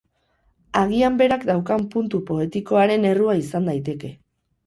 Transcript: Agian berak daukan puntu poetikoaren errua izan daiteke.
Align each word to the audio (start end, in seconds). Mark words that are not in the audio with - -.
Agian 0.79 1.19
berak 1.19 1.43
daukan 1.49 1.85
puntu 1.95 2.21
poetikoaren 2.31 3.07
errua 3.13 3.37
izan 3.43 3.69
daiteke. 3.73 4.13